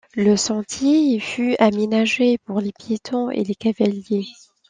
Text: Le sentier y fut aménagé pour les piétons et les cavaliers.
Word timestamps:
Le 0.15 0.35
sentier 0.35 0.97
y 0.97 1.19
fut 1.19 1.55
aménagé 1.59 2.39
pour 2.43 2.59
les 2.59 2.71
piétons 2.71 3.29
et 3.29 3.43
les 3.43 3.53
cavaliers. 3.53 4.25